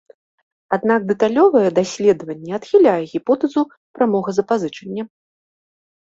[0.77, 3.61] Аднак дэталёвае даследаванне адхіляе гіпотэзу
[4.01, 5.03] прамога запазычання.